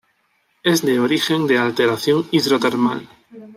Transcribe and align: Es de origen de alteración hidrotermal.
Es 0.63 0.81
de 0.81 0.99
origen 0.99 1.45
de 1.45 1.59
alteración 1.59 2.27
hidrotermal. 2.31 3.07